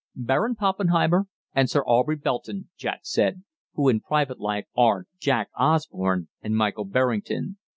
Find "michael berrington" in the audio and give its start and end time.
6.57-7.57